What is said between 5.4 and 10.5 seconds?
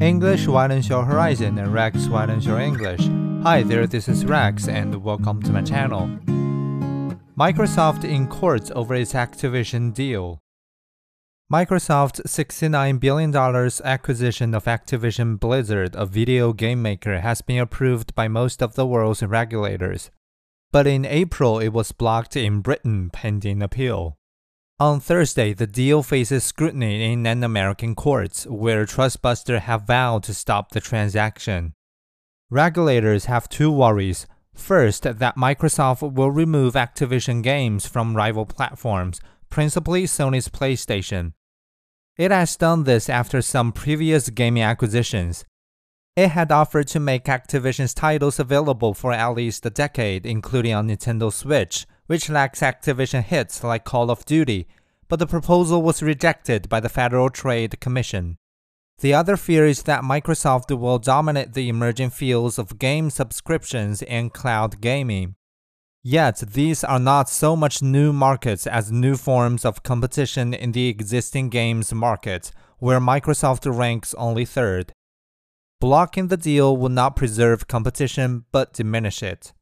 to my channel. Microsoft in court over its Activision deal.